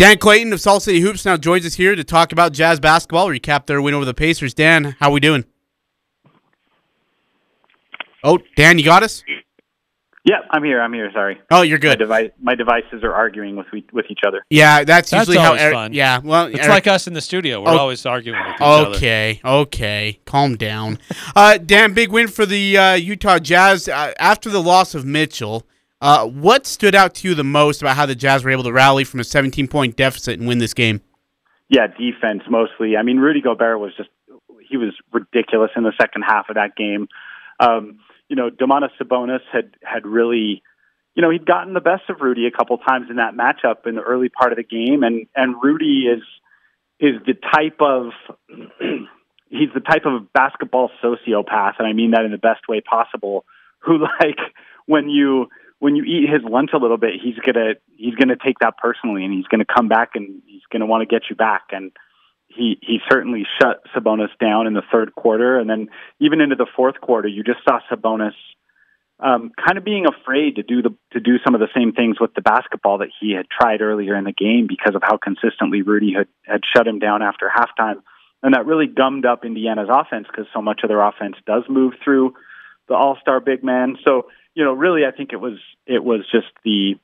[0.00, 3.28] Dan Clayton of Salt City Hoops now joins us here to talk about Jazz basketball,
[3.28, 4.54] recap their win over the Pacers.
[4.54, 5.44] Dan, how are we doing?
[8.24, 9.22] Oh, Dan, you got us?
[10.24, 10.80] Yeah, I'm here.
[10.80, 11.10] I'm here.
[11.12, 11.38] Sorry.
[11.50, 11.98] Oh, you're good.
[11.98, 14.42] My, device, my devices are arguing with we, with each other.
[14.48, 15.48] Yeah, that's, That's usually how.
[15.48, 15.92] always Eric, fun.
[15.92, 17.60] Yeah, well, It's Eric- like us in the studio.
[17.62, 17.76] We're Oh.
[17.76, 18.96] always arguing with each other.
[18.96, 20.98] Okay, okay, calm down.
[21.36, 25.66] uh, Dan, big win for the uh, Utah Jazz uh, after the loss of Mitchell.
[26.00, 28.72] Uh, what stood out to you the most about how the Jazz were able to
[28.72, 31.02] rally from a 17 point deficit and win this game?
[31.68, 32.96] Yeah, defense mostly.
[32.96, 34.08] I mean, Rudy Gobert was just
[34.68, 37.08] he was ridiculous in the second half of that game.
[37.58, 40.62] Um, you know, Domantas Sabonis had had really,
[41.14, 43.96] you know, he'd gotten the best of Rudy a couple times in that matchup in
[43.96, 46.22] the early part of the game, and and Rudy is
[46.98, 48.12] is the type of
[49.50, 53.44] he's the type of basketball sociopath, and I mean that in the best way possible.
[53.80, 54.38] Who like
[54.86, 55.48] when you
[55.80, 59.24] when you eat his lunch a little bit, he's gonna he's gonna take that personally,
[59.24, 61.62] and he's gonna come back and he's gonna want to get you back.
[61.72, 61.90] And
[62.46, 65.88] he he certainly shut Sabonis down in the third quarter, and then
[66.20, 68.34] even into the fourth quarter, you just saw Sabonis
[69.22, 72.20] um, kind of being afraid to do the to do some of the same things
[72.20, 75.80] with the basketball that he had tried earlier in the game because of how consistently
[75.80, 78.02] Rudy had had shut him down after halftime,
[78.42, 81.94] and that really gummed up Indiana's offense because so much of their offense does move
[82.04, 82.34] through
[82.88, 83.96] the All Star big man.
[84.04, 86.94] So you know, really, I think it was it was just the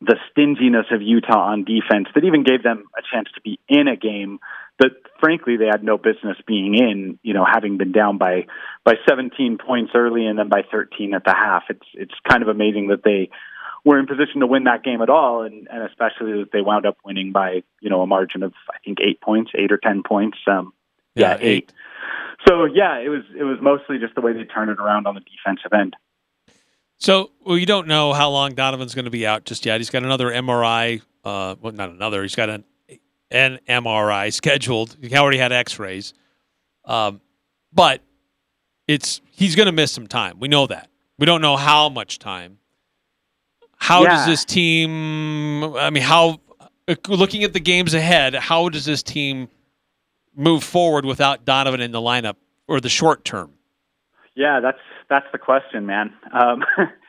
[0.00, 3.86] the stinginess of Utah on defense that even gave them a chance to be in
[3.86, 4.38] a game
[4.78, 8.46] that frankly they had no business being in, you know, having been down by
[8.84, 11.64] by 17 points early and then by 13 at the half.
[11.68, 13.28] It's it's kind of amazing that they
[13.84, 16.86] were in position to win that game at all and and especially that they wound
[16.86, 20.02] up winning by, you know, a margin of I think 8 points, 8 or 10
[20.02, 20.38] points.
[20.46, 20.72] Um
[21.14, 21.72] yeah, Yeah, eight.
[22.48, 25.14] So yeah, it was it was mostly just the way they turned it around on
[25.14, 25.94] the defensive end.
[27.00, 29.80] So we don't know how long Donovan's going to be out just yet.
[29.80, 31.00] He's got another MRI.
[31.24, 32.22] Uh, well, not another.
[32.22, 32.64] He's got an
[33.30, 34.96] an MRI scheduled.
[35.00, 36.14] He already had X-rays.
[36.84, 37.20] Um,
[37.72, 38.02] but
[38.86, 40.38] it's he's going to miss some time.
[40.40, 40.90] We know that.
[41.18, 42.58] We don't know how much time.
[43.76, 45.64] How does this team?
[45.76, 46.40] I mean, how
[47.08, 48.34] looking at the games ahead?
[48.34, 49.48] How does this team
[50.36, 52.36] move forward without Donovan in the lineup
[52.68, 53.54] or the short term?
[54.34, 56.12] Yeah, that's that's the question, man.
[56.32, 56.64] Um,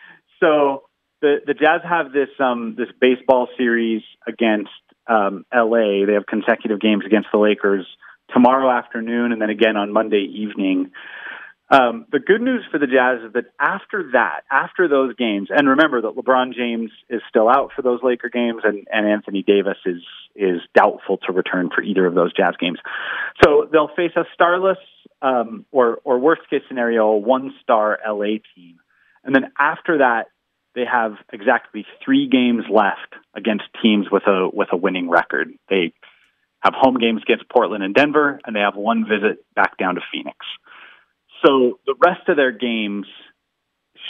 [0.41, 0.83] so
[1.21, 4.69] the the Jazz have this um, this baseball series against
[5.07, 6.05] um, L.A.
[6.05, 7.85] They have consecutive games against the Lakers
[8.33, 10.91] tomorrow afternoon, and then again on Monday evening.
[11.71, 15.69] Um, the good news for the Jazz is that after that, after those games, and
[15.69, 19.77] remember that LeBron James is still out for those Laker games, and, and Anthony Davis
[19.85, 20.01] is
[20.35, 22.79] is doubtful to return for either of those Jazz games.
[23.41, 24.79] So they'll face a starless,
[25.21, 28.79] um, or or worst case scenario, one star LA team,
[29.23, 30.27] and then after that,
[30.73, 35.49] they have exactly three games left against teams with a with a winning record.
[35.69, 35.93] They
[36.61, 40.01] have home games against Portland and Denver, and they have one visit back down to
[40.11, 40.37] Phoenix.
[41.45, 43.07] So the rest of their games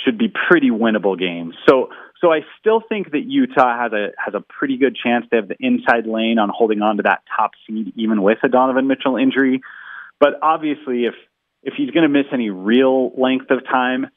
[0.03, 1.55] should be pretty winnable games.
[1.67, 1.89] So
[2.19, 5.25] so I still think that Utah has a has a pretty good chance.
[5.31, 8.49] They have the inside lane on holding on to that top seed, even with a
[8.49, 9.61] Donovan Mitchell injury.
[10.19, 11.15] But obviously, if
[11.63, 14.07] if he's going to miss any real length of time,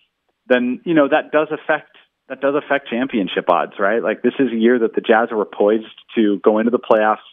[0.46, 1.96] then you know that does affect
[2.28, 4.02] that does affect championship odds, right?
[4.02, 5.84] Like this is a year that the Jazz were poised
[6.16, 7.24] to go into the playoffs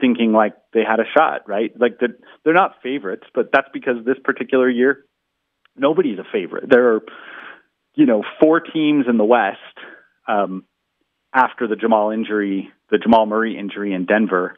[0.00, 1.72] thinking like they had a shot, right?
[1.78, 5.04] Like they're, not favorites, but that's because this particular year,
[5.76, 6.68] nobody's a favorite.
[6.68, 7.00] There are,
[7.94, 9.58] you know, four teams in the West
[10.26, 10.64] um,
[11.34, 14.56] after the Jamal injury, the Jamal Murray injury in Denver.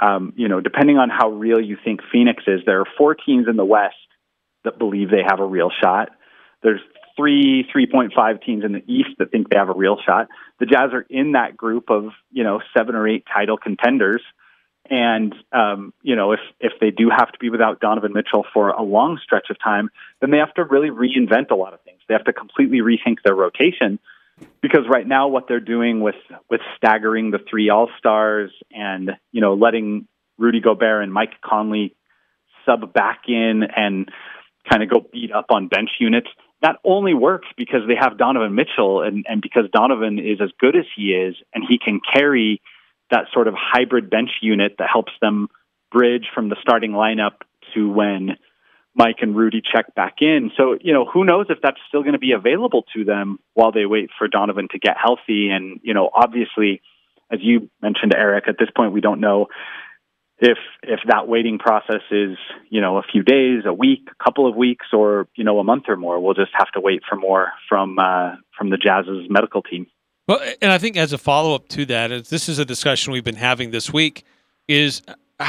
[0.00, 3.46] Um, you know, depending on how real you think Phoenix is, there are four teams
[3.48, 3.94] in the West
[4.64, 6.10] that believe they have a real shot.
[6.62, 6.80] There's
[7.16, 10.28] three, 3.5 teams in the East that think they have a real shot.
[10.60, 14.22] The Jazz are in that group of, you know, seven or eight title contenders.
[14.90, 18.70] And um, you know, if if they do have to be without Donovan Mitchell for
[18.70, 19.90] a long stretch of time,
[20.20, 22.00] then they have to really reinvent a lot of things.
[22.08, 24.00] They have to completely rethink their rotation
[24.60, 26.16] because right now what they're doing with
[26.50, 31.94] with staggering the three All Stars and you know letting Rudy Gobert and Mike Conley
[32.66, 34.10] sub back in and
[34.68, 36.28] kind of go beat up on bench units.
[36.62, 40.76] That only works because they have Donovan Mitchell and, and because Donovan is as good
[40.76, 42.62] as he is and he can carry
[43.10, 45.48] that sort of hybrid bench unit that helps them
[45.90, 47.42] bridge from the starting lineup
[47.74, 48.36] to when
[48.94, 50.50] Mike and Rudy check back in.
[50.56, 53.72] So, you know, who knows if that's still going to be available to them while
[53.72, 55.48] they wait for Donovan to get healthy.
[55.50, 56.82] And, you know, obviously,
[57.30, 59.46] as you mentioned, Eric, at this point, we don't know
[60.42, 62.36] if if that waiting process is,
[62.68, 65.64] you know, a few days, a week, a couple of weeks, or, you know, a
[65.64, 66.20] month or more.
[66.20, 69.86] We'll just have to wait for more from uh, from the Jazz's medical team.
[70.28, 73.24] Well, and I think as a follow up to that, this is a discussion we've
[73.24, 74.24] been having this week,
[74.68, 75.02] is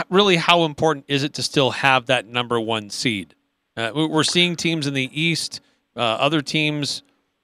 [0.10, 3.36] really how important is it to still have that number one seed?
[3.76, 5.62] Uh, we're seeing teams in the East,
[5.96, 7.04] uh, other teams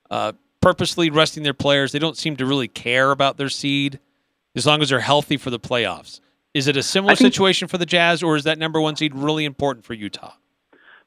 [0.09, 1.91] uh, purposely resting their players.
[1.91, 3.99] They don't seem to really care about their seed
[4.55, 6.19] as long as they're healthy for the playoffs.
[6.53, 9.13] Is it a similar think, situation for the Jazz, or is that number one seed
[9.13, 10.33] really important for Utah?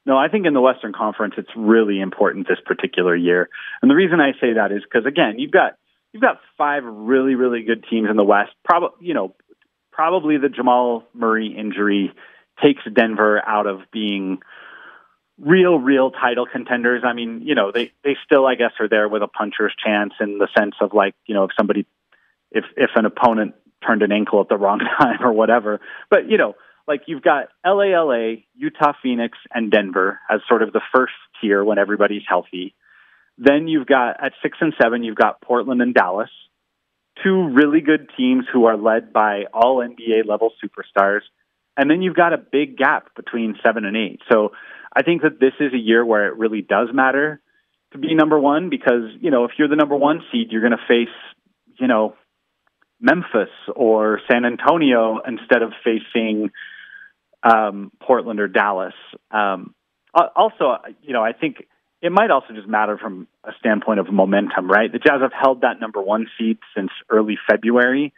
[0.05, 3.49] No, I think in the Western Conference it's really important this particular year.
[3.81, 5.77] And the reason I say that is because again, you've got
[6.12, 8.50] you've got five really really good teams in the West.
[8.65, 9.35] Probably you know
[9.91, 12.12] probably the Jamal Murray injury
[12.62, 14.41] takes Denver out of being
[15.39, 17.03] real real title contenders.
[17.05, 20.15] I mean, you know, they they still I guess are there with a puncher's chance
[20.21, 21.87] in the sense of like, you know, if somebody
[22.50, 23.55] if if an opponent
[23.87, 25.81] turned an ankle at the wrong time or whatever.
[26.11, 26.55] But, you know,
[26.87, 31.64] like you've got LA, LA, Utah, Phoenix, and Denver as sort of the first tier
[31.64, 32.75] when everybody's healthy.
[33.38, 36.31] Then you've got at six and seven, you've got Portland and Dallas,
[37.23, 41.20] two really good teams who are led by all NBA level superstars.
[41.76, 44.20] And then you've got a big gap between seven and eight.
[44.31, 44.52] So
[44.94, 47.40] I think that this is a year where it really does matter
[47.93, 50.73] to be number one because, you know, if you're the number one seed, you're going
[50.73, 51.14] to face,
[51.79, 52.14] you know,
[53.03, 56.51] Memphis or San Antonio instead of facing
[57.43, 58.95] um, Portland or Dallas.
[59.31, 59.75] Um,
[60.15, 61.67] also, you know, I think
[62.01, 64.91] it might also just matter from a standpoint of momentum, right?
[64.91, 68.13] The Jazz have held that number one seed since early February.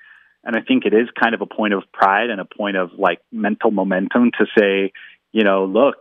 [0.45, 2.91] And I think it is kind of a point of pride and a point of
[2.99, 4.93] like mental momentum to say,
[5.33, 5.97] you know, look,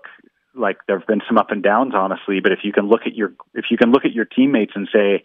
[0.55, 3.15] like there have been some up and downs, honestly, but if you can look at
[3.15, 5.23] your if you can look at your teammates and say,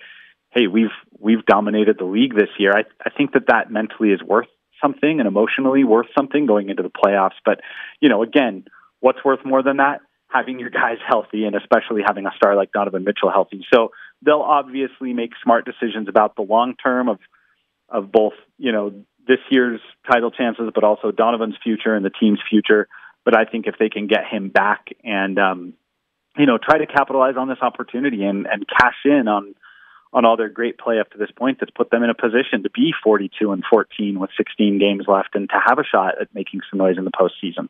[0.50, 4.22] hey, we've we've dominated the league this year, I I think that that mentally is
[4.22, 4.48] worth
[4.80, 7.38] something and emotionally worth something going into the playoffs.
[7.44, 7.60] But,
[8.00, 8.64] you know, again,
[9.00, 10.00] what's worth more than that?
[10.28, 13.64] Having your guys healthy and especially having a star like Donovan Mitchell healthy.
[13.72, 13.92] So
[14.24, 17.18] they'll obviously make smart decisions about the long term of
[17.90, 18.92] of both, you know,
[19.26, 19.80] this year's
[20.10, 22.86] title chances, but also Donovan's future and the team's future.
[23.24, 25.72] But I think if they can get him back and um,
[26.36, 29.54] you know, try to capitalize on this opportunity and, and cash in on
[30.12, 32.62] on all their great play up to this point that's put them in a position
[32.62, 36.34] to be 42 and 14 with 16 games left and to have a shot at
[36.34, 37.68] making some noise in the postseason.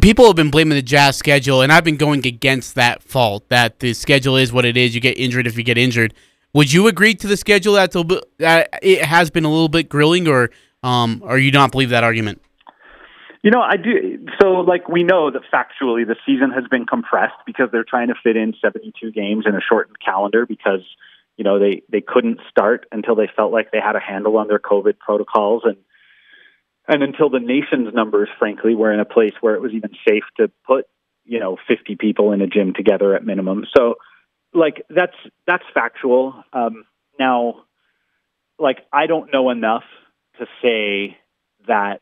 [0.00, 3.48] People have been blaming the Jazz schedule, and I've been going against that fault.
[3.48, 4.94] That the schedule is what it is.
[4.94, 6.14] You get injured if you get injured.
[6.52, 8.04] Would you agree to the schedule that's a,
[8.38, 10.50] that it has been a little bit grilling, or
[10.84, 12.40] um, or you not believe that argument?
[13.42, 14.26] You know, I do.
[14.40, 18.14] So, like, we know that factually the season has been compressed because they're trying to
[18.22, 20.80] fit in 72 games in a shortened calendar because,
[21.36, 24.48] you know, they, they couldn't start until they felt like they had a handle on
[24.48, 25.76] their COVID protocols and,
[26.88, 30.24] and until the nation's numbers, frankly, were in a place where it was even safe
[30.38, 30.86] to put,
[31.24, 33.66] you know, 50 people in a gym together at minimum.
[33.76, 33.96] So,
[34.52, 36.42] like, that's, that's factual.
[36.52, 36.86] Um,
[37.20, 37.66] now,
[38.58, 39.84] like, I don't know enough
[40.38, 41.16] to say
[41.68, 42.00] that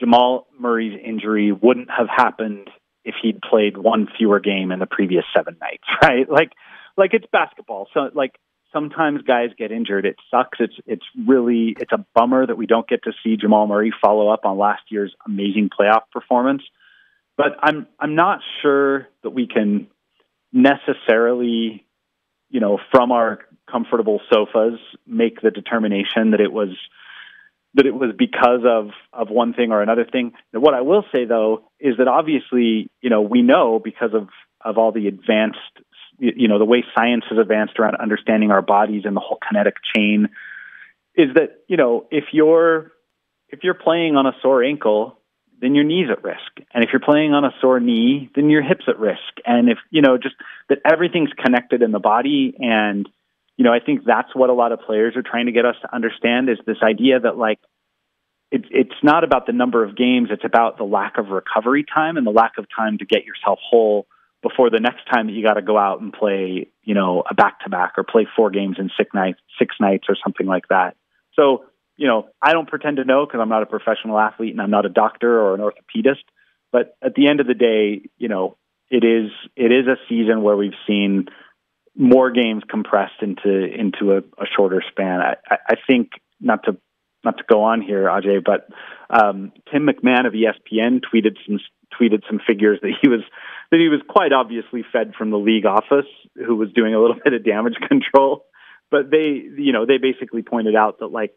[0.00, 2.68] Jamal Murray's injury wouldn't have happened
[3.04, 6.28] if he'd played one fewer game in the previous seven nights, right?
[6.28, 6.52] Like,
[6.96, 7.88] like it's basketball.
[7.94, 8.32] So, like,
[8.72, 10.06] sometimes guys get injured.
[10.06, 10.58] It sucks.
[10.60, 14.28] It's it's really it's a bummer that we don't get to see Jamal Murray follow
[14.28, 16.62] up on last year's amazing playoff performance.
[17.36, 19.88] But I'm I'm not sure that we can
[20.52, 21.86] necessarily,
[22.48, 26.70] you know, from our comfortable sofas make the determination that it was
[27.74, 30.32] that it was because of of one thing or another thing.
[30.52, 34.28] What I will say though is that obviously, you know, we know because of
[34.62, 35.58] of all the advanced,
[36.18, 39.76] you know, the way science has advanced around understanding our bodies and the whole kinetic
[39.94, 40.28] chain,
[41.14, 42.92] is that you know if you're
[43.48, 45.18] if you're playing on a sore ankle,
[45.60, 48.62] then your knee's at risk, and if you're playing on a sore knee, then your
[48.62, 50.34] hips at risk, and if you know just
[50.68, 53.08] that everything's connected in the body and
[53.60, 55.76] you know, I think that's what a lot of players are trying to get us
[55.82, 57.58] to understand is this idea that like
[58.50, 62.16] it, it's not about the number of games, it's about the lack of recovery time
[62.16, 64.06] and the lack of time to get yourself whole
[64.42, 67.34] before the next time that you got to go out and play, you know, a
[67.34, 70.66] back to back or play four games in six nights, six nights or something like
[70.70, 70.96] that.
[71.34, 71.66] So,
[71.98, 74.70] you know, I don't pretend to know because I'm not a professional athlete and I'm
[74.70, 76.24] not a doctor or an orthopedist.
[76.72, 78.56] But at the end of the day, you know,
[78.88, 81.26] it is it is a season where we've seen
[81.96, 85.20] more games compressed into into a, a shorter span.
[85.20, 86.76] I, I, think not to
[87.24, 88.68] not to go on here, Ajay, but
[89.10, 91.58] um, Tim McMahon of ESPN tweeted some
[92.00, 93.20] tweeted some figures that he was
[93.70, 97.16] that he was quite obviously fed from the league office, who was doing a little
[97.24, 98.44] bit of damage control.
[98.90, 101.34] But they, you know, they basically pointed out that like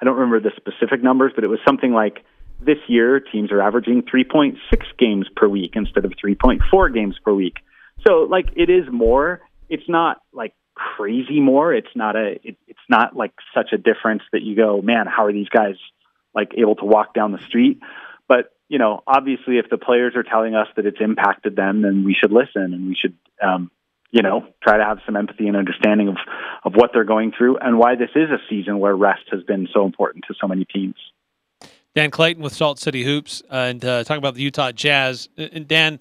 [0.00, 2.24] I don't remember the specific numbers, but it was something like
[2.64, 4.56] this year teams are averaging 3.6
[4.98, 7.56] games per week instead of 3.4 games per week.
[8.06, 11.72] So like it is more it's not like crazy more.
[11.72, 15.24] It's not a it, it's not like such a difference that you go, man, how
[15.24, 15.76] are these guys
[16.34, 17.80] like able to walk down the street?
[18.28, 22.04] But you know, obviously, if the players are telling us that it's impacted them, then
[22.04, 23.70] we should listen and we should, um,
[24.12, 26.16] you know, try to have some empathy and understanding of
[26.64, 29.68] of what they're going through and why this is a season where rest has been
[29.72, 30.96] so important to so many teams.
[31.94, 35.28] Dan Clayton with Salt City Hoops and uh, talking about the Utah Jazz.
[35.36, 35.98] And Dan,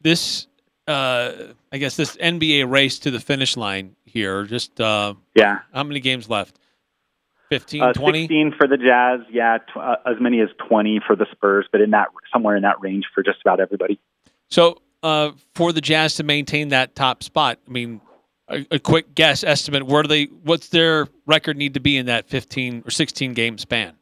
[0.00, 0.46] this
[0.86, 1.32] uh,
[1.70, 4.44] I guess this NBA race to the finish line here.
[4.44, 6.58] Just uh, yeah, how many games left?
[7.50, 8.22] 15, uh, 20?
[8.22, 11.82] 16 for the Jazz, yeah, tw- uh, as many as 20 for the Spurs, but
[11.82, 14.00] in that somewhere in that range for just about everybody.
[14.48, 18.00] So, uh, for the Jazz to maintain that top spot, I mean,
[18.48, 20.24] a, a, quick guess estimate: where do they?
[20.24, 23.94] What's their record need to be in that 15 or 16 game span?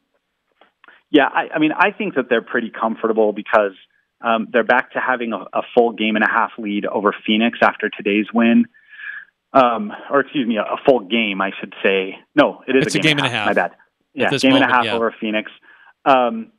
[1.09, 3.73] Yeah, I, I mean, I think that they're pretty comfortable because
[4.23, 7.59] um, they're back to having a, a, full game and a half lead over Phoenix
[7.61, 8.65] after today's win.
[9.53, 12.17] Um, or excuse me, a, a, full game, I should say.
[12.35, 13.47] No, it is it's a game, a game and, a half.
[13.47, 13.71] My bad.
[14.13, 14.93] Yeah, game moment, and a half yeah.
[14.93, 15.51] over Phoenix.
[16.05, 16.51] Um,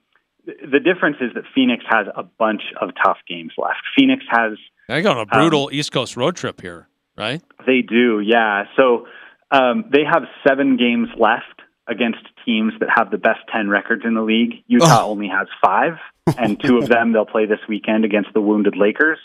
[0.44, 3.82] the difference is that Phoenix has a bunch of tough games left.
[3.96, 4.52] Phoenix has.
[4.88, 7.42] They go on a brutal um, East Coast road trip here, right?
[7.66, 8.64] They do, yeah.
[8.76, 9.06] So
[9.50, 14.14] um, they have seven games left against teams that have the best 10 records in
[14.14, 14.64] the league.
[14.66, 15.10] Utah oh.
[15.10, 15.94] only has five,
[16.26, 19.18] and two of them they'll play this weekend against the wounded Lakers.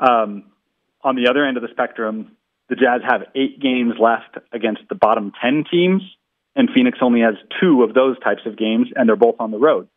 [0.00, 0.44] Um,
[1.02, 2.36] on the other end of the spectrum,
[2.68, 6.02] the Jazz have eight games left against the bottom 10 teams,
[6.54, 9.58] and Phoenix only has two of those types of games, and they're both on the
[9.58, 9.88] road.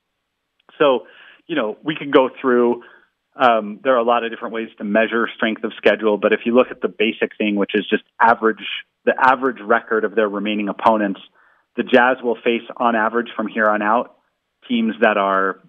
[0.77, 1.07] So,
[1.47, 2.83] you know, we could go through.
[3.35, 6.41] Um, there are a lot of different ways to measure strength of schedule, but if
[6.45, 8.65] you look at the basic thing, which is just average,
[9.05, 11.19] the average record of their remaining opponents,
[11.75, 14.15] the Jazz will face on average from here on out
[14.67, 15.59] teams that are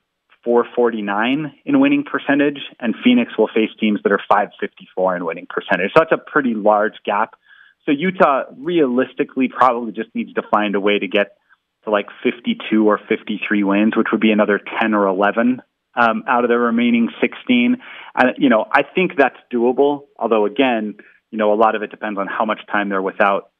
[0.47, 5.91] 449 in winning percentage, and Phoenix will face teams that are 554 in winning percentage.
[5.93, 7.35] So that's a pretty large gap.
[7.85, 11.37] So Utah realistically probably just needs to find a way to get
[11.85, 15.62] to like 52 or 53 wins, which would be another 10 or 11
[15.97, 17.76] um, out of the remaining 16.
[18.15, 20.05] And, you know, I think that's doable.
[20.17, 20.95] Although, again,
[21.33, 23.50] you know, a lot of it depends on how much time they're without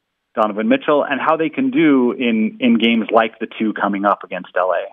[0.41, 4.23] Donovan Mitchell and how they can do in, in games like the two coming up
[4.23, 4.85] against LA.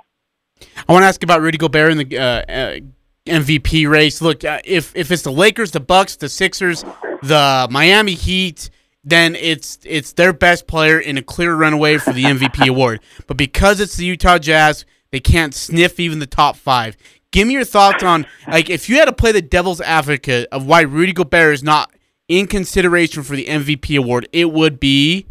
[0.87, 2.79] I want to ask about Rudy Gobert in the uh, uh,
[3.25, 4.21] MVP race.
[4.21, 6.83] Look, uh, if if it's the Lakers, the Bucks, the Sixers,
[7.21, 8.69] the Miami Heat,
[9.03, 13.01] then it's it's their best player in a clear runaway for the MVP award.
[13.27, 16.97] But because it's the Utah Jazz, they can't sniff even the top five.
[17.31, 20.65] Give me your thoughts on like if you had to play the devil's advocate of
[20.67, 21.91] why Rudy Gobert is not
[22.27, 25.25] in consideration for the MVP award, it would be.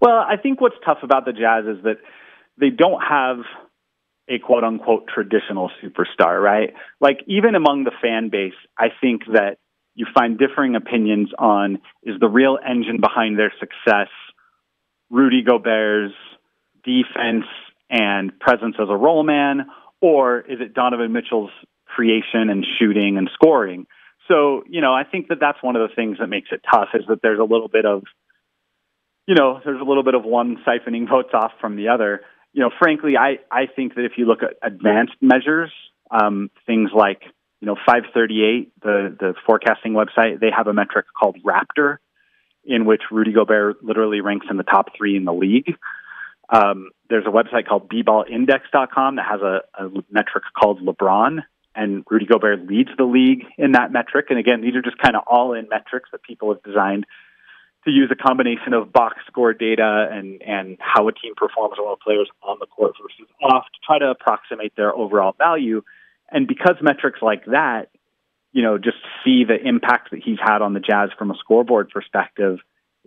[0.00, 1.96] Well, I think what's tough about the Jazz is that
[2.56, 3.38] they don't have
[4.28, 6.74] a quote unquote traditional superstar, right?
[7.00, 9.58] Like even among the fan base, I think that
[9.94, 14.08] you find differing opinions on is the real engine behind their success
[15.10, 16.14] Rudy Gobert's
[16.84, 17.46] defense
[17.90, 19.66] and presence as a roll man,
[20.00, 21.50] or is it Donovan Mitchell's
[21.86, 23.86] creation and shooting and scoring?
[24.28, 26.88] So, you know, I think that that's one of the things that makes it tough
[26.94, 28.04] is that there's a little bit of,
[29.26, 32.20] you know, there's a little bit of one siphoning votes off from the other
[32.58, 35.70] you know, frankly, I, I think that if you look at advanced measures,
[36.10, 37.22] um, things like,
[37.60, 41.98] you know, 538, the, the forecasting website, they have a metric called Raptor,
[42.64, 45.72] in which Rudy Gobert literally ranks in the top three in the league.
[46.52, 51.44] Um, there's a website called bballindex.com that has a, a metric called LeBron,
[51.76, 54.26] and Rudy Gobert leads the league in that metric.
[54.30, 57.06] And again, these are just kind of all in metrics that people have designed
[57.88, 61.96] to use a combination of box score data and, and how a team performs while
[61.96, 65.82] players on the court versus off to try to approximate their overall value.
[66.30, 67.88] And because metrics like that,
[68.52, 71.90] you know, just see the impact that he's had on the Jazz from a scoreboard
[71.90, 72.58] perspective,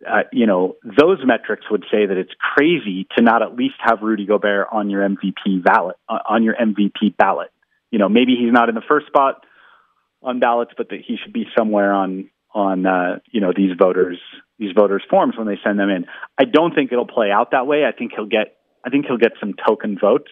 [0.08, 4.02] uh, you know, those metrics would say that it's crazy to not at least have
[4.02, 7.50] Rudy Gobert on your MVP ballot, uh, on your MVP ballot.
[7.92, 9.46] You know, maybe he's not in the first spot
[10.24, 14.20] on ballots, but that he should be somewhere on on uh, you know these voters
[14.60, 16.06] these voters forms when they send them in.
[16.38, 17.86] I don't think it'll play out that way.
[17.86, 20.30] I think he'll get I think he'll get some token votes,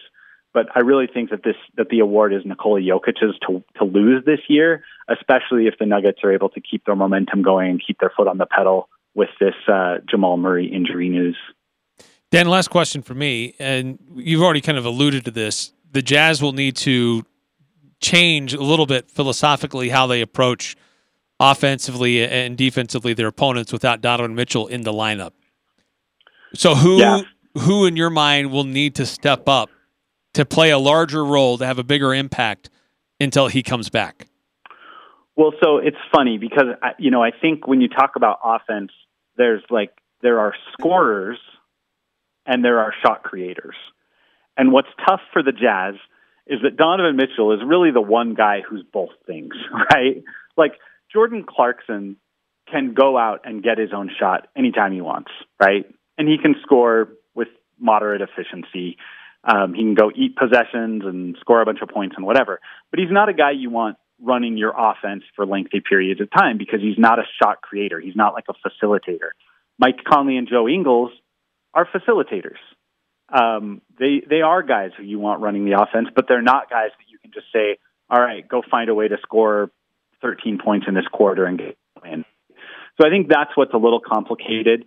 [0.52, 4.24] but I really think that this that the award is Nikola Jokic's to to lose
[4.24, 7.98] this year, especially if the Nuggets are able to keep their momentum going and keep
[7.98, 11.36] their foot on the pedal with this uh, Jamal Murray injury news.
[12.30, 15.72] Dan, last question for me, and you've already kind of alluded to this.
[15.90, 17.24] The Jazz will need to
[18.00, 20.76] change a little bit philosophically how they approach
[21.40, 25.32] offensively and defensively their opponents without Donovan Mitchell in the lineup.
[26.54, 27.22] So who yeah.
[27.58, 29.70] who in your mind will need to step up
[30.34, 32.70] to play a larger role to have a bigger impact
[33.18, 34.26] until he comes back?
[35.36, 36.66] Well, so it's funny because
[36.98, 38.92] you know I think when you talk about offense,
[39.36, 39.90] there's like
[40.22, 41.38] there are scorers
[42.46, 43.76] and there are shot creators.
[44.56, 45.94] And what's tough for the Jazz
[46.46, 49.54] is that Donovan Mitchell is really the one guy who's both things,
[49.92, 50.22] right?
[50.56, 50.72] Like
[51.12, 52.16] Jordan Clarkson
[52.70, 55.84] can go out and get his own shot anytime he wants, right?
[56.16, 57.48] And he can score with
[57.78, 58.96] moderate efficiency.
[59.42, 62.60] Um, he can go eat possessions and score a bunch of points and whatever.
[62.90, 66.58] But he's not a guy you want running your offense for lengthy periods of time
[66.58, 67.98] because he's not a shot creator.
[67.98, 69.30] He's not like a facilitator.
[69.78, 71.10] Mike Conley and Joe Ingles
[71.72, 72.58] are facilitators.
[73.32, 76.90] Um, they they are guys who you want running the offense, but they're not guys
[76.98, 77.78] that you can just say,
[78.10, 79.70] "All right, go find a way to score
[80.22, 82.24] 13 points in this quarter and get in."
[83.00, 84.84] So I think that's what's a little complicated.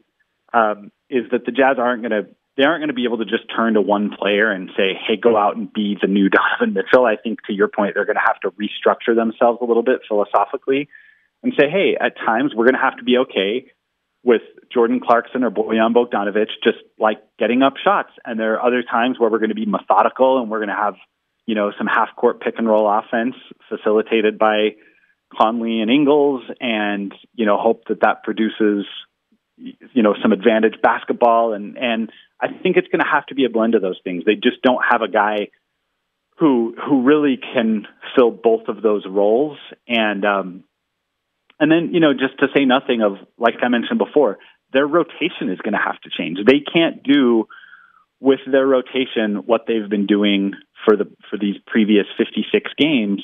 [0.53, 3.25] Um, is that the Jazz aren't going to they aren't going to be able to
[3.25, 6.73] just turn to one player and say, "Hey, go out and be the new Donovan
[6.73, 9.83] Mitchell." I think to your point, they're going to have to restructure themselves a little
[9.83, 10.87] bit philosophically
[11.41, 13.71] and say, "Hey, at times we're going to have to be okay
[14.23, 18.09] with Jordan Clarkson or Bojan Bogdanovic just like getting up shots.
[18.25, 20.75] And there are other times where we're going to be methodical and we're going to
[20.75, 20.95] have,
[21.45, 23.35] you know, some half court pick and roll offense
[23.67, 24.75] facilitated by
[25.37, 28.85] Conley and Ingles and, you know, hope that that produces,
[29.57, 31.53] you know, some advantage basketball.
[31.53, 34.23] And, and I think it's going to have to be a blend of those things.
[34.25, 35.49] They just don't have a guy
[36.39, 39.57] who, who really can fill both of those roles.
[39.87, 40.63] And, um,
[41.59, 44.39] and then, you know, just to say nothing of, like I mentioned before,
[44.73, 46.39] their rotation is going to have to change.
[46.45, 47.47] They can't do
[48.19, 50.53] with their rotation what they've been doing
[50.85, 53.21] for the for these previous 56 games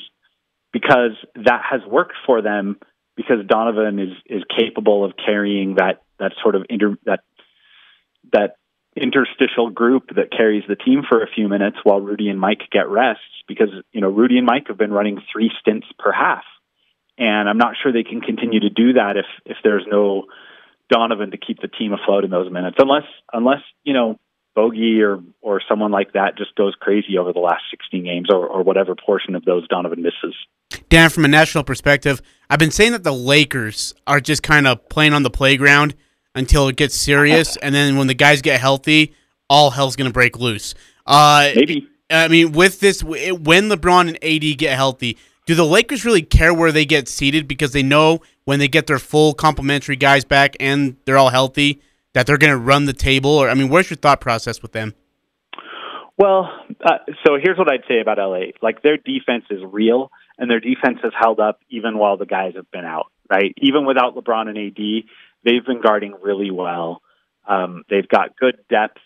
[0.72, 2.78] because that has worked for them
[3.16, 7.20] because Donovan is is capable of carrying that that sort of inter, that
[8.32, 8.56] that
[8.96, 12.88] interstitial group that carries the team for a few minutes while Rudy and Mike get
[12.88, 16.44] rests because you know Rudy and Mike have been running three stints per half.
[17.18, 20.24] And I'm not sure they can continue to do that if if there's no
[20.88, 24.18] Donovan to keep the team afloat in those minutes, unless unless you know
[24.54, 28.46] Bogey or or someone like that just goes crazy over the last 16 games or,
[28.46, 30.34] or whatever portion of those Donovan misses.
[30.88, 34.88] Dan, from a national perspective, I've been saying that the Lakers are just kind of
[34.88, 35.94] playing on the playground
[36.34, 39.14] until it gets serious, and then when the guys get healthy,
[39.48, 40.74] all hell's going to break loose.
[41.06, 41.88] Uh, Maybe.
[42.10, 46.52] I mean, with this, when LeBron and AD get healthy, do the Lakers really care
[46.52, 50.56] where they get seeded because they know when they get their full complementary guys back
[50.58, 51.80] and they're all healthy
[52.12, 53.30] that they're going to run the table?
[53.30, 54.94] Or I mean, where's your thought process with them?
[56.16, 56.50] Well,
[56.84, 58.52] uh, so here's what I'd say about LA.
[58.60, 62.54] Like their defense is real, and their defense has held up even while the guys
[62.56, 63.06] have been out.
[63.30, 65.04] Right, even without LeBron and AD,
[65.44, 67.00] they've been guarding really well.
[67.46, 68.98] Um, they've got good depth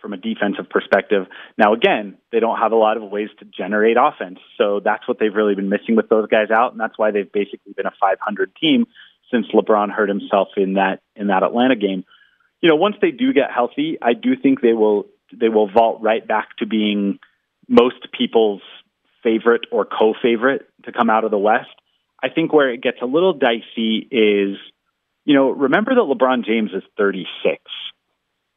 [0.00, 1.26] from a defensive perspective.
[1.56, 4.38] Now, again, they don't have a lot of ways to generate offense.
[4.56, 6.72] So that's what they've really been missing with those guys out.
[6.72, 8.86] And that's why they've basically been a 500 team
[9.30, 12.04] since LeBron hurt himself in that, in that Atlanta game.
[12.60, 16.00] You know, once they do get healthy, I do think they will, they will vault
[16.02, 17.18] right back to being
[17.68, 18.62] most people's
[19.22, 21.70] favorite or co-favorite to come out of the West.
[22.22, 24.56] I think where it gets a little dicey is,
[25.24, 27.62] you know, remember that LeBron James is 36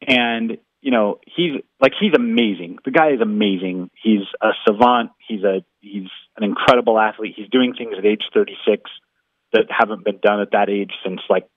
[0.08, 2.80] and you know, he's like he's amazing.
[2.84, 3.92] The guy is amazing.
[4.02, 5.12] He's a savant.
[5.28, 7.36] He's a he's an incredible athlete.
[7.38, 8.90] He's doing things at age 36
[9.54, 11.48] that haven't been done at that age since like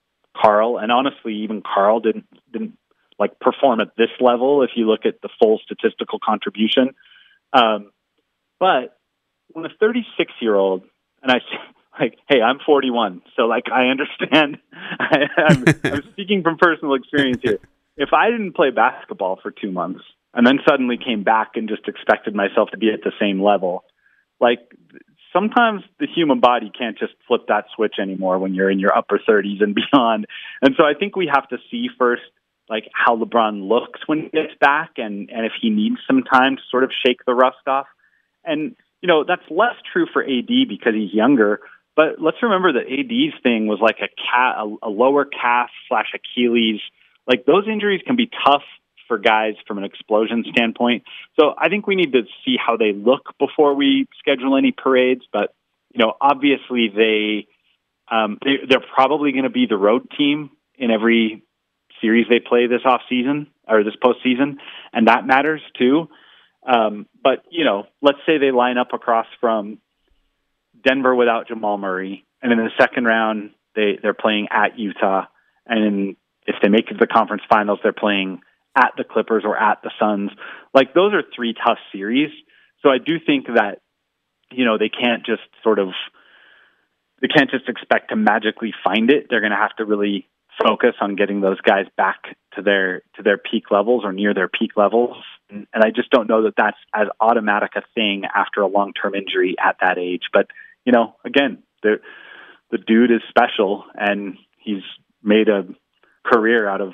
[0.41, 0.77] Karl.
[0.77, 2.77] And honestly, even Karl didn't didn't
[3.17, 6.91] like perform at this level if you look at the full statistical contribution.
[7.53, 7.91] Um,
[8.59, 8.97] but
[9.47, 10.83] when a 36 year old
[11.23, 11.39] and I
[11.99, 14.57] like, hey, I'm 41, so like I understand.
[14.73, 17.59] I, I'm, I'm speaking from personal experience here
[17.97, 20.01] if I didn't play basketball for two months
[20.33, 23.85] and then suddenly came back and just expected myself to be at the same level,
[24.39, 24.59] like
[25.35, 29.19] sometimes the human body can't just flip that switch anymore when you're in your upper
[29.19, 30.25] 30s and beyond.
[30.61, 32.23] And so I think we have to see first
[32.69, 36.55] like how LeBron looks when he gets back and and if he needs some time
[36.55, 37.87] to sort of shake the rust off.
[38.43, 41.59] And you know, that's less true for AD because he's younger,
[41.95, 46.11] but let's remember that AD's thing was like a cat a, a lower calf slash
[46.15, 46.79] Achilles
[47.27, 48.63] like those injuries can be tough
[49.07, 51.03] for guys from an explosion standpoint.
[51.39, 55.21] So I think we need to see how they look before we schedule any parades.
[55.31, 55.53] But
[55.93, 57.47] you know, obviously they,
[58.11, 61.43] um, they they're probably going to be the road team in every
[62.01, 64.57] series they play this off season or this postseason,
[64.93, 66.09] and that matters too.
[66.67, 69.79] Um, but you know, let's say they line up across from
[70.83, 75.25] Denver without Jamal Murray, and in the second round they they're playing at Utah,
[75.65, 76.15] and
[76.45, 78.41] if they make it to the conference finals, they're playing
[78.75, 80.31] at the Clippers or at the Suns.
[80.73, 82.31] Like those are three tough series.
[82.81, 83.79] So I do think that
[84.51, 85.89] you know they can't just sort of
[87.21, 89.27] they can't just expect to magically find it.
[89.29, 90.27] They're going to have to really
[90.63, 94.47] focus on getting those guys back to their to their peak levels or near their
[94.47, 95.17] peak levels.
[95.49, 98.93] And, and I just don't know that that's as automatic a thing after a long
[98.93, 100.23] term injury at that age.
[100.31, 100.47] But
[100.85, 101.99] you know, again, the
[102.71, 104.83] the dude is special, and he's
[105.23, 105.65] made a
[106.25, 106.93] career out of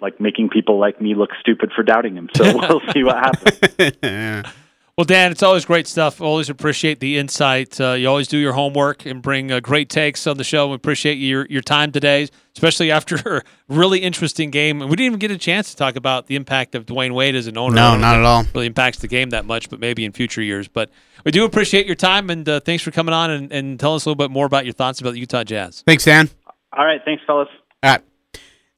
[0.00, 2.28] like making people like me look stupid for doubting him.
[2.34, 4.52] So we'll see what happens.
[4.98, 6.20] Well, Dan, it's always great stuff.
[6.20, 7.80] Always appreciate the insight.
[7.80, 10.66] Uh, you always do your homework and bring uh, great takes on the show.
[10.66, 14.80] We appreciate your your time today, especially after a really interesting game.
[14.80, 17.36] And we didn't even get a chance to talk about the impact of Dwyane Wade
[17.36, 17.76] as an owner.
[17.76, 18.42] No, not at all.
[18.52, 20.66] Really impacts the game that much, but maybe in future years.
[20.66, 20.90] But
[21.24, 24.04] we do appreciate your time and uh, thanks for coming on and, and telling us
[24.04, 25.84] a little bit more about your thoughts about the Utah Jazz.
[25.86, 26.28] Thanks, Dan.
[26.76, 27.46] All right, thanks, fellas.
[27.84, 28.02] All right.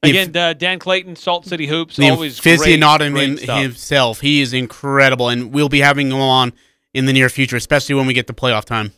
[0.03, 2.79] Again, uh, Dan Clayton, Salt City Hoops, the always great,
[3.13, 4.21] great himself.
[4.21, 6.53] He is incredible, and we'll be having him on
[6.93, 8.93] in the near future, especially when we get to playoff time.